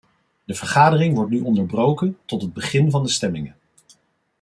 De 0.45 0.53
vergadering 0.53 1.15
wordt 1.15 1.29
nu 1.31 1.39
onderbroken 1.41 2.17
tot 2.25 2.41
het 2.41 2.53
begin 2.53 2.91
van 2.91 3.03
de 3.03 3.09
stemmingen. 3.09 3.55